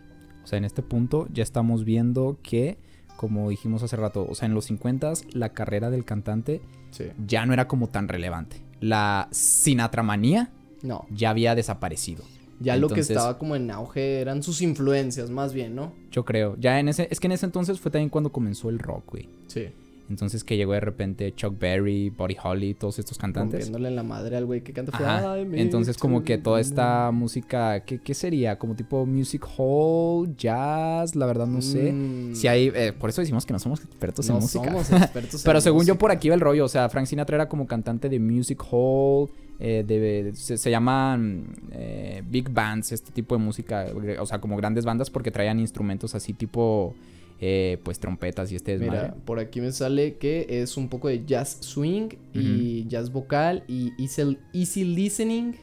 [0.43, 2.77] O sea, en este punto ya estamos viendo que,
[3.17, 7.05] como dijimos hace rato, o sea, en los 50 la carrera del cantante Sí.
[7.27, 8.57] ya no era como tan relevante.
[8.79, 10.49] La Sinatramanía
[10.81, 12.23] No, ya había desaparecido.
[12.59, 15.93] Ya lo que estaba como en auge eran sus influencias, más bien, ¿no?
[16.11, 16.55] Yo creo.
[16.59, 17.07] Ya en ese.
[17.11, 19.29] Es que en ese entonces fue también cuando comenzó el rock, güey.
[19.47, 19.67] Sí.
[20.09, 23.59] Entonces que llegó de repente Chuck Berry, Buddy Holly, todos estos cantantes.
[23.59, 25.37] Rompiéndole la madre al güey que canta Ajá.
[25.39, 28.57] Entonces como que toda esta música, ¿qué, qué sería?
[28.57, 31.91] Como tipo music hall, jazz, la verdad no sé.
[31.93, 34.65] Mm, Si hay, eh, por eso decimos que no somos expertos en no música.
[34.65, 37.35] somos expertos en Pero según yo por aquí va el rollo, o sea, Frank Sinatra
[37.35, 39.29] era como cantante de music hall,
[39.61, 43.87] eh, de, se, se llaman eh, big bands, este tipo de música,
[44.19, 46.95] o sea, como grandes bandas porque traían instrumentos así tipo,
[47.41, 48.77] eh, pues trompetas y este.
[48.77, 53.63] Mira, por aquí me sale que es un poco de jazz swing y jazz vocal
[53.67, 55.55] y easy, easy listening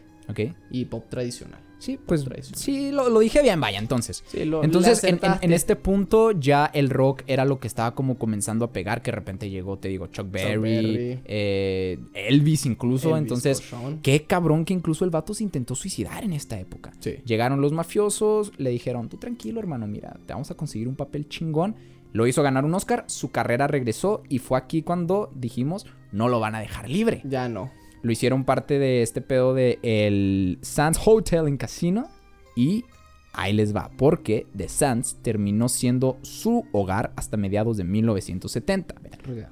[0.70, 1.65] y pop tradicional.
[1.78, 4.24] Sí, pues sí, lo, lo dije bien, vaya, entonces.
[4.26, 8.16] Sí, lo, Entonces, en, en- este punto ya el rock era lo que estaba como
[8.18, 11.20] comenzando a pegar, que de repente llegó, te digo, Chuck Berry, Berry.
[11.26, 13.60] eh, Elvis incluso, Elvis entonces...
[13.60, 14.00] Cochon.
[14.02, 16.92] Qué cabrón que incluso el vato se intentó suicidar en esta época.
[17.00, 17.16] Sí.
[17.24, 21.28] Llegaron los mafiosos, le dijeron, tú tranquilo hermano, mira, te vamos a conseguir un papel
[21.28, 21.76] chingón.
[22.12, 26.40] Lo hizo ganar un Oscar, su carrera regresó y fue aquí cuando dijimos, no lo
[26.40, 27.20] van a dejar libre.
[27.24, 27.70] Ya no.
[28.06, 32.06] Lo hicieron parte de este pedo de el Sands Hotel en Casino
[32.54, 32.84] y
[33.32, 38.94] ahí les va, porque The Sands terminó siendo su hogar hasta mediados de 1970.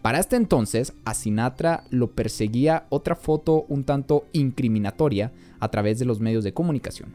[0.02, 6.04] Para este entonces, a Sinatra lo perseguía otra foto un tanto incriminatoria a través de
[6.04, 7.12] los medios de comunicación,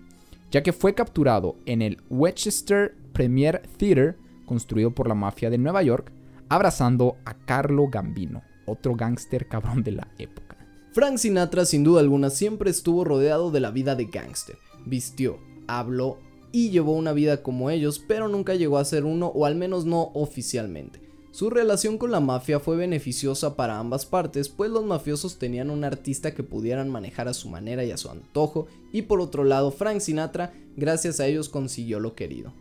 [0.51, 5.83] ya que fue capturado en el Westchester Premier Theater, construido por la mafia de Nueva
[5.83, 6.11] York,
[6.49, 10.49] abrazando a Carlo Gambino, otro gángster cabrón de la época.
[10.91, 14.57] Frank Sinatra sin duda alguna siempre estuvo rodeado de la vida de gángster.
[14.85, 16.17] Vistió, habló
[16.51, 19.85] y llevó una vida como ellos, pero nunca llegó a ser uno o al menos
[19.85, 20.99] no oficialmente.
[21.31, 25.83] Su relación con la mafia fue beneficiosa para ambas partes, pues los mafiosos tenían un
[25.83, 29.69] artista que pudieran manejar a su manera y a su antojo, y por otro lado
[29.69, 32.51] Frank Sinatra, gracias a ellos consiguió lo querido.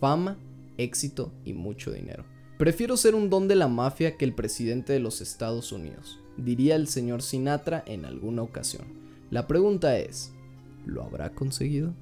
[0.00, 0.38] Fama,
[0.78, 2.24] éxito y mucho dinero.
[2.56, 6.76] Prefiero ser un don de la mafia que el presidente de los Estados Unidos, diría
[6.76, 8.84] el señor Sinatra en alguna ocasión.
[9.30, 10.32] La pregunta es,
[10.86, 11.92] ¿lo habrá conseguido?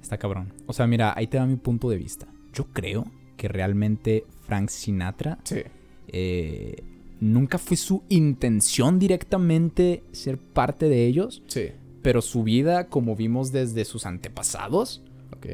[0.00, 0.52] Está cabrón.
[0.66, 2.26] O sea, mira, ahí te da mi punto de vista.
[2.52, 3.04] Yo creo
[3.36, 5.60] que realmente Frank Sinatra Sí.
[6.08, 6.82] eh,
[7.20, 11.66] nunca fue su intención directamente ser parte de ellos, Sí.
[12.02, 15.02] pero su vida, como vimos desde sus antepasados,
[15.36, 15.46] Ok.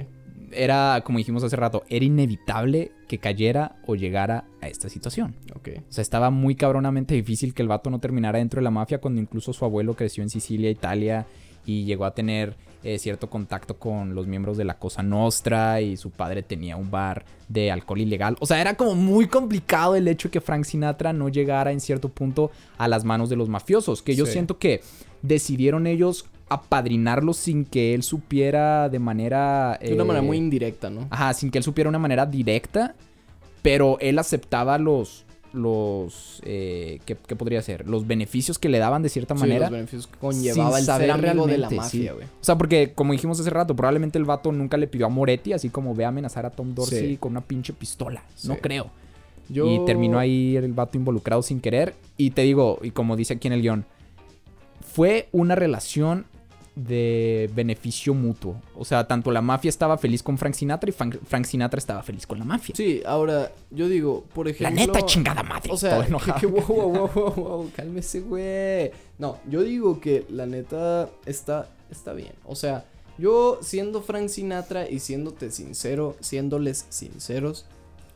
[0.52, 5.34] Era, como dijimos hace rato, era inevitable que cayera o llegara a esta situación.
[5.54, 5.68] Ok.
[5.88, 8.98] O sea, estaba muy cabronamente difícil que el vato no terminara dentro de la mafia
[9.00, 11.26] cuando incluso su abuelo creció en Sicilia, Italia,
[11.64, 15.96] y llegó a tener eh, cierto contacto con los miembros de la Cosa Nostra y
[15.96, 18.36] su padre tenía un bar de alcohol ilegal.
[18.40, 21.78] O sea, era como muy complicado el hecho de que Frank Sinatra no llegara en
[21.80, 24.32] cierto punto a las manos de los mafiosos, que yo Sí.
[24.32, 24.80] siento que
[25.22, 29.78] decidieron ellos apadrinarlo sin que él supiera de manera...
[29.80, 31.06] De una eh, manera muy indirecta, ¿no?
[31.10, 32.94] Ajá, sin que él supiera de una manera directa,
[33.62, 35.24] pero él aceptaba los...
[35.52, 37.88] los eh, ¿qué, qué podría ser?
[37.88, 39.66] Los beneficios que le daban de cierta Sí, manera.
[39.66, 42.24] los beneficios que conllevaba el saber ser amigo de la mafia, güey.
[42.26, 45.52] O sea, porque como dijimos hace rato, probablemente el vato nunca le pidió a Moretti,
[45.52, 47.16] así como ve a amenazar a Tom Dorsey Sí.
[47.18, 48.22] con una pinche pistola.
[48.44, 48.90] No creo.
[49.48, 49.66] Yo...
[49.66, 51.94] Y terminó ahí el vato involucrado sin querer.
[52.16, 53.84] Y te digo, y como dice aquí en el guion,
[54.80, 56.26] fue una relación
[56.74, 58.56] de beneficio mutuo.
[58.76, 62.26] O sea, tanto la mafia estaba feliz con Frank Sinatra y Frank, Sinatra estaba feliz
[62.26, 62.74] con la mafia.
[62.74, 64.86] Sí, ahora, yo digo, por la ejemplo...
[64.86, 65.70] neta chingada madre.
[65.72, 66.40] O sea, que, enojado.
[66.40, 68.90] que- wow, wow, wow, wow, wow, cálmese, güey.
[69.18, 72.32] No, yo digo que la neta está, está bien.
[72.46, 72.84] O sea,
[73.18, 77.66] yo siendo Frank Sinatra y siéndote sincero, siéndoles sinceros,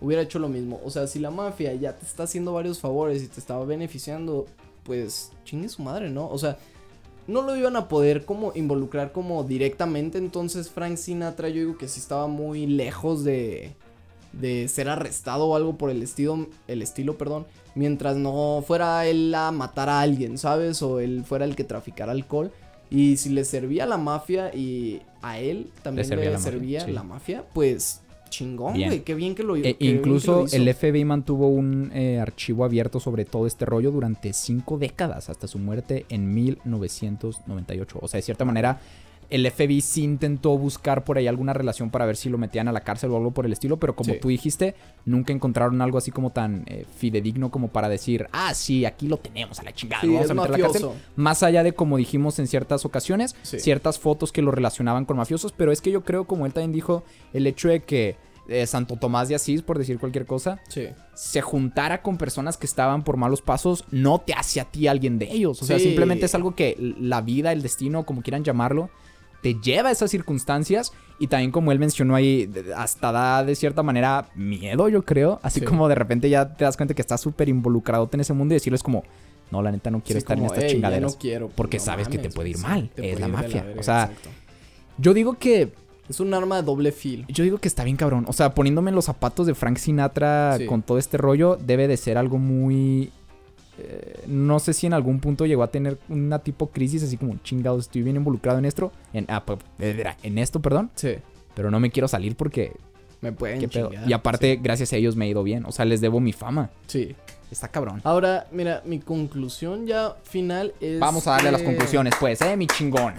[0.01, 0.81] hubiera hecho lo mismo.
[0.83, 4.47] O sea, si la mafia ya te está haciendo varios favores y te estaba beneficiando,
[4.83, 6.29] pues chingue su madre, ¿no?
[6.29, 6.57] O sea,
[7.27, 10.19] no lo iban a poder como involucrar como directamente.
[10.19, 13.75] Entonces Frank Sinatra yo digo que sí estaba muy lejos de,
[14.33, 17.47] de ser arrestado o algo por el estilo, el estilo, perdón.
[17.75, 20.83] Mientras no fuera él a matar a alguien, ¿sabes?
[20.83, 22.53] O él fuera el que traficara alcohol.
[22.89, 27.45] Y si le servía a la mafia y a él también le servía la mafia,
[27.53, 29.01] pues chingón, güey.
[29.01, 30.57] Qué bien que lo E- qué bien que incluso lo hizo.
[30.57, 35.47] el FBI mantuvo un eh, archivo abierto sobre todo este rollo durante cinco décadas hasta
[35.47, 37.99] su muerte en 1998.
[38.01, 38.81] O sea, de cierta manera,
[39.31, 42.73] el FBI sí intentó buscar por ahí alguna relación para ver si lo metían a
[42.73, 44.21] la cárcel o algo por el estilo, pero como Sí.
[44.21, 48.85] tú dijiste, nunca encontraron algo así como tan eh, fidedigno como para decir, ah, sí,
[48.85, 50.89] aquí lo tenemos a la chingada, Sí, vamos a meter a la cárcel.
[51.17, 53.59] Más allá de como dijimos en ciertas ocasiones, Sí.
[53.59, 56.73] ciertas fotos que lo relacionaban con mafiosos, pero es que yo creo, como él también
[56.73, 58.17] dijo, el hecho de que
[58.49, 60.87] eh, Santo Tomás de Asís, por decir cualquier cosa, Sí.
[61.15, 65.19] se juntara con personas que estaban por malos pasos, no te hace a ti alguien
[65.19, 65.61] de ellos.
[65.63, 65.87] O sea, Sí.
[65.87, 68.89] simplemente es algo que la vida, el destino, como quieran llamarlo,
[69.43, 70.93] te lleva a esas circunstancias.
[71.19, 75.41] Y también como él mencionó ahí, hasta da de cierta manera miedo, yo creo.
[75.43, 75.67] Así Sí.
[75.67, 78.57] como de repente ya te das cuenta que estás súper involucrado en ese mundo y
[78.57, 79.03] decirles como,
[79.51, 81.13] no, la neta no quiero Sí, estar como, en estas "Ey, ya chingaderas.
[81.15, 83.63] no quiero, porque no sabes que te puede ir sí, mal, es la mafia.
[83.63, 84.29] verga, O sea, exacto.
[84.99, 85.73] yo digo que
[86.09, 87.25] es un arma de doble filo.
[87.29, 88.27] yo digo que está bien cabrón.
[88.29, 91.97] O sea, poniéndome en los zapatos de Frank Sinatra con todo este rollo, debe de
[91.97, 93.11] ser algo muy...
[93.79, 97.37] eh, no sé si en algún punto llegó a tener una tipo crisis, así como
[97.45, 99.43] chingados, estoy bien involucrado en esto, en, ah,
[99.79, 101.15] eh, en esto, perdón, Sí.
[101.55, 102.73] pero no me quiero salir porque
[103.21, 103.91] Me pueden qué pedo.
[103.91, 104.09] chingar.
[104.09, 106.71] Y aparte, gracias a ellos me ha ido bien, o sea, les debo mi fama.
[106.87, 107.15] Sí.
[107.51, 108.01] Está cabrón.
[108.03, 110.99] Ahora, mira, mi conclusión ya final es.
[110.99, 113.15] Vamos a darle las que- conclusiones, pues, eh, mi chingón.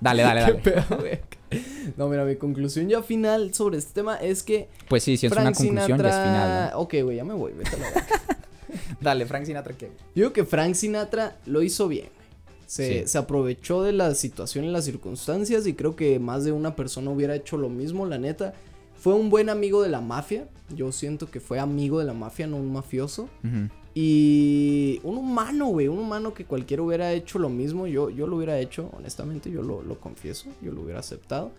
[0.00, 0.56] dale, dale, dale.
[0.62, 0.84] ¿Qué pedo?
[1.96, 4.68] No, mira, mi conclusión ya final sobre este tema es que.
[4.88, 6.10] Pues sí, si es Frank una conclusión, Sinatra...
[6.10, 6.70] ya es final.
[6.72, 6.78] ¿no?
[6.78, 7.86] Ok, güey, ya me voy, vete a la.
[9.00, 9.86] Dale, Frank Sinatra, ¿qué?
[9.86, 12.08] Yo digo que Frank Sinatra lo hizo bien.
[12.66, 13.08] Se, Sí.
[13.08, 17.10] se aprovechó de la situación y las circunstancias y creo que más de una persona
[17.10, 18.54] hubiera hecho lo mismo, la neta.
[18.96, 20.46] Fue un buen amigo de la mafia.
[20.76, 23.28] Yo siento que fue amigo de la mafia, no un mafioso.
[23.94, 27.86] Y un humano, güey, un humano que cualquiera hubiera hecho lo mismo.
[27.86, 31.50] Yo, yo lo hubiera hecho, honestamente, yo lo, lo confieso, yo lo hubiera aceptado.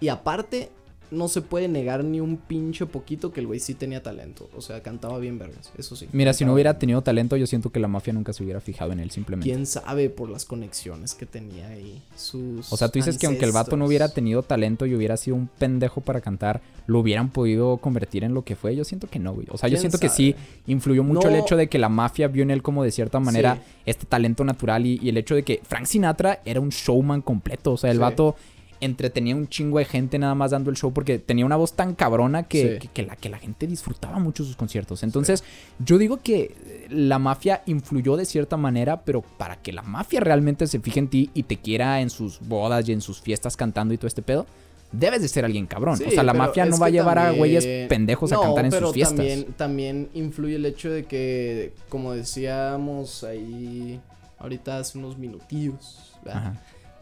[0.00, 0.70] Y aparte,
[1.10, 4.48] no se puede negar ni un pinche poquito que el güey sí tenía talento.
[4.56, 6.06] O sea, cantaba bien vergas, eso sí.
[6.12, 6.78] Mira, si no hubiera bien.
[6.80, 9.50] tenido talento, yo siento que la mafia nunca se hubiera fijado en él, simplemente.
[9.50, 12.00] Quién sabe por las conexiones que tenía ahí.
[12.16, 15.16] Sus O sea, tú dices que aunque el vato no hubiera tenido talento y hubiera
[15.16, 18.74] sido un pendejo para cantar, lo hubieran podido convertir en lo que fue.
[18.76, 19.46] Yo siento que no, güey.
[19.50, 20.34] O sea, yo ¿Quién siento que sí
[20.66, 23.56] influyó mucho el hecho de que la mafia vio en él como de cierta manera
[23.56, 23.60] Sí.
[23.86, 27.72] este talento natural y, y el hecho de que Frank Sinatra era un showman completo.
[27.72, 28.00] O sea, el Sí.
[28.00, 28.36] vato
[28.80, 31.94] entretenía un chingo de gente nada más dando el show porque tenía una voz tan
[31.94, 32.78] cabrona que, Sí.
[32.78, 35.02] que, que la, que la gente disfrutaba mucho sus conciertos.
[35.02, 35.44] Entonces,
[35.84, 40.20] yo digo que eh, la mafia influyó de cierta manera, pero para que la mafia
[40.20, 43.56] realmente se fije en ti y te quiera en sus bodas y en sus fiestas
[43.56, 44.46] cantando y todo este pedo,
[44.92, 45.96] debes de ser alguien cabrón.
[45.98, 48.70] Sí, o sea, la mafia no va a llevar a güeyes pendejos a cantar en
[48.70, 49.16] pero sus fiestas.
[49.18, 54.00] También, también influye el hecho de que, como decíamos ahí
[54.38, 56.12] ahorita hace unos minutillos,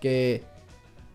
[0.01, 0.43] que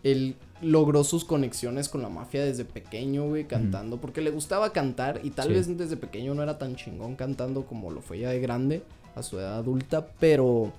[0.04, 5.20] él logró sus conexiones con la mafia desde pequeño, güey, cantando, porque le gustaba cantar
[5.24, 5.54] y tal Sí.
[5.54, 8.84] vez desde pequeño no era tan chingón cantando como lo fue ya de grande,
[9.16, 10.72] a su edad adulta, pero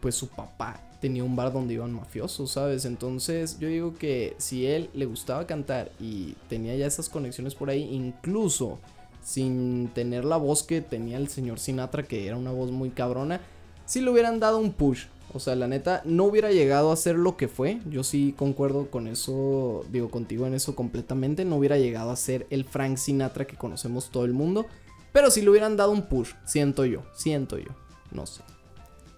[0.00, 2.84] pues su papá tenía un bar donde iban mafiosos, ¿sabes?
[2.84, 7.70] Entonces yo digo que si él le gustaba cantar y tenía ya esas conexiones por
[7.70, 8.78] ahí, incluso
[9.22, 13.40] sin tener la voz que tenía el señor Sinatra, que era una voz muy cabrona,
[13.84, 15.04] si le hubieran dado un push
[15.34, 17.80] O sea, la neta, no hubiera llegado a ser lo que fue.
[17.90, 21.44] Yo sí concuerdo con eso, digo contigo en eso completamente.
[21.44, 24.66] No hubiera llegado a ser el Frank Sinatra que conocemos todo el mundo.
[25.12, 27.70] Pero sí le hubieran dado un push, siento yo, siento yo.
[28.10, 28.42] No sé.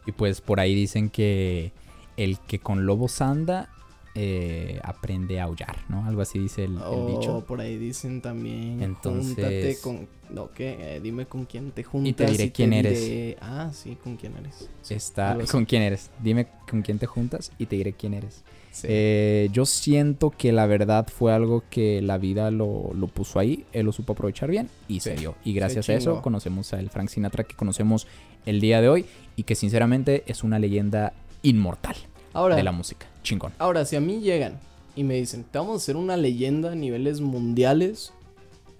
[0.07, 1.73] Y pues por ahí dicen que
[2.17, 3.71] el que con lobos anda
[4.15, 6.05] eh, aprende a aullar, ¿no?
[6.07, 7.45] Algo así dice el, el Oh, dicho.
[7.47, 8.83] por ahí dicen también.
[8.83, 10.09] Entonces- Júntate con.
[10.35, 10.97] No, ¿qué?
[10.97, 12.09] Eh, dime con quién te juntas.
[12.11, 13.01] Y te diré quién eres.
[13.05, 14.69] diré- Ah, sí, con quién eres.
[14.83, 15.37] Sí, Está.
[15.51, 16.11] ¿Con quién eres?
[16.23, 18.43] Dime con quién te juntas y te diré quién eres.
[18.73, 18.87] Sí.
[18.89, 23.65] Eh, yo siento que la verdad fue algo que la vida lo, lo puso ahí,
[23.73, 25.35] él lo supo aprovechar bien y se dio.
[25.45, 28.07] Y gracias a eso conocemos al Frank Sinatra que conocemos
[28.47, 31.97] el día de hoy y que sinceramente es una leyenda inmortal
[32.33, 33.07] ahora, de la música.
[33.23, 33.53] Chingón.
[33.59, 34.59] ahora, si a mí llegan
[34.97, 38.13] y me dicen, te vamos a hacer una leyenda a niveles mundiales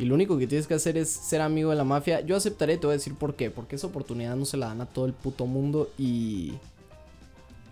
[0.01, 2.79] y lo único que tienes que hacer es ser amigo de la mafia, yo aceptaré,
[2.79, 3.51] te voy a decir por qué.
[3.51, 6.55] Porque esa oportunidad no se la dan a todo el puto mundo y.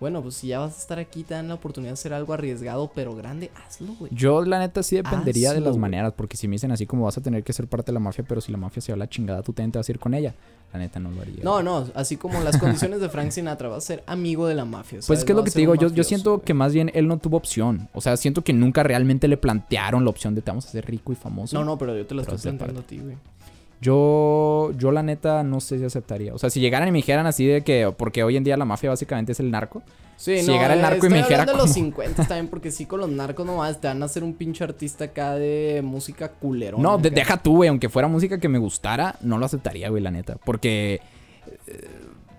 [0.01, 2.33] Bueno, pues si ya vas a estar aquí, te dan la oportunidad de hacer algo
[2.33, 4.13] arriesgado pero grande, hazlo, güey.
[4.15, 7.19] Yo la neta sí dependería de las maneras, porque si me dicen así como vas
[7.19, 8.99] a tener que ser parte de la mafia, pero si la mafia se va a
[8.99, 10.35] la chingada, tú también te vas a ir con ella.
[10.73, 11.43] La neta no lo haría.
[11.43, 11.65] No, güey.
[11.65, 14.99] no, así como las condiciones de Frank Sinatra, va a ser amigo de la mafia.
[14.99, 15.25] Pues ¿sabes?
[15.25, 16.45] que es No lo que te digo, yo, yo siento güey.
[16.45, 17.89] que más bien él no tuvo opción.
[17.95, 20.85] O sea, siento que nunca realmente le plantearon la opción de te vamos a hacer
[20.87, 21.59] rico y famoso.
[21.59, 23.17] No, no, pero yo te la Pero estoy es planteando a ti, güey.
[23.81, 26.35] Yo, yo la neta no sé si aceptaría.
[26.35, 28.65] O sea, si llegaran y me dijeran así de que, porque hoy en día la
[28.65, 29.83] mafia básicamente es el narco.
[30.17, 32.87] Sí, Si llegara el narco y me dijera de los como- 50 también, porque sí,
[32.87, 36.83] con los narcos nomás te van a hacer un pinche artista acá de música culerona.
[36.83, 37.69] no, de- deja tú, güey.
[37.69, 40.37] Aunque fuera música que me gustara, no lo aceptaría, güey, la neta.
[40.45, 41.01] Porque
[41.69, 41.89] eh,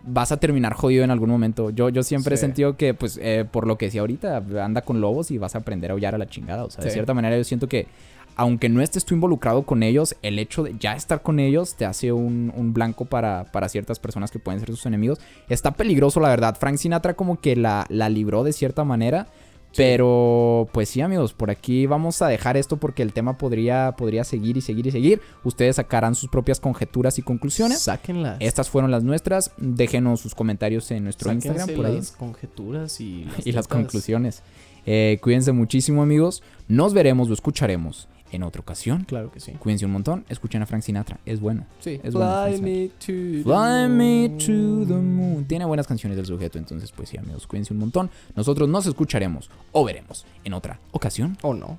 [0.04, 1.70] vas a terminar jodido en algún momento.
[1.70, 5.00] Yo, yo siempre he sentido que, pues, eh, por lo que decía ahorita, anda con
[5.00, 6.66] lobos y vas a aprender a aullar a la chingada.
[6.66, 7.88] O sea, de cierta manera yo siento que,
[8.36, 11.86] aunque no estés tú involucrado con ellos, el hecho de ya estar con ellos te
[11.86, 15.20] hace un, un blanco para, para ciertas personas que pueden ser sus enemigos.
[15.50, 16.58] Está peligroso, la verdad.
[16.60, 19.28] Frank Sinatra como que la, la libró de cierta manera.
[19.76, 24.24] Pero, pues sí, amigos, por aquí vamos a dejar esto porque el tema podría, podría
[24.24, 25.22] seguir y seguir y seguir.
[25.44, 27.80] Ustedes sacarán sus propias conjeturas y conclusiones.
[27.80, 28.38] Sáquenlas.
[28.40, 29.52] Estas fueron las nuestras.
[29.58, 31.96] Déjenos sus comentarios en nuestro Sáquense Instagram por ahí.
[31.98, 34.42] las conjeturas y las, Y las conclusiones.
[34.86, 36.42] Eh, cuídense muchísimo, amigos.
[36.68, 39.04] Nos veremos o escucharemos en otra ocasión.
[39.06, 39.54] Claro que sí.
[39.54, 40.26] Cuídense un montón.
[40.30, 41.20] Escuchen a Frank Sinatra.
[41.26, 41.66] Es bueno.
[41.80, 42.00] Sí.
[42.04, 44.88] Es bueno, Fly Frank me to the me to moon.
[44.88, 45.46] the moon.
[45.46, 46.58] Tiene buenas canciones del sujeto.
[46.58, 47.48] Entonces, pues sí, amigos.
[47.48, 48.10] Cuídense un montón.
[48.36, 51.38] Nosotros nos escucharemos o veremos en otra ocasión.
[51.42, 51.78] ¿O no?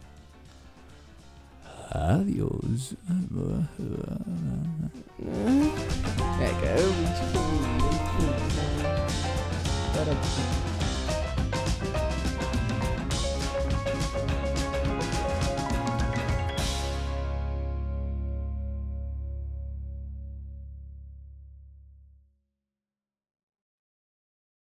[1.90, 2.94] Adiós.